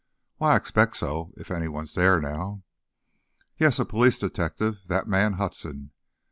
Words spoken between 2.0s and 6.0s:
now?" "Yes, a police detective, that man, Hudson.